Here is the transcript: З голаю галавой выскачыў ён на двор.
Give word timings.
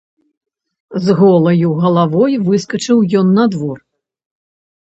З 1.05 1.15
голаю 1.19 1.69
галавой 1.85 2.33
выскачыў 2.49 2.97
ён 3.23 3.27
на 3.39 3.45
двор. 3.55 3.77